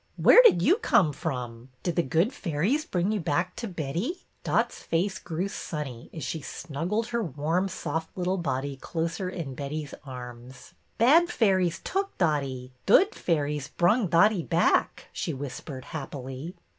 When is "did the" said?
1.83-2.01